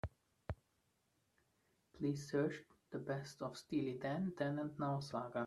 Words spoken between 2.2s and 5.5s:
search The Best of Steely Dan: Then and Now saga.